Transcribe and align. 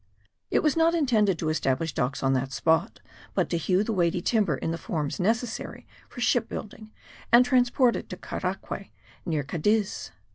It 0.49 0.63
was 0.63 0.75
not 0.75 0.95
intended 0.95 1.37
to 1.37 1.49
establish 1.49 1.93
docks 1.93 2.23
on 2.23 2.33
that 2.33 2.51
spot, 2.51 3.01
but 3.35 3.51
to 3.51 3.57
hew 3.59 3.83
the 3.83 3.93
weighty 3.93 4.19
timber 4.19 4.57
into 4.57 4.71
the 4.71 4.77
forms 4.79 5.19
necessary 5.19 5.85
for 6.09 6.21
ship 6.21 6.49
building, 6.49 6.89
and 7.31 7.45
to 7.45 7.49
transport 7.49 7.95
it 7.95 8.09
to 8.09 8.17
Caraque, 8.17 8.89
near 9.27 9.43
Cadiz. 9.43 10.09